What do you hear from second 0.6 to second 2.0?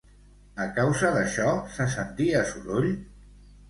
A causa d'això se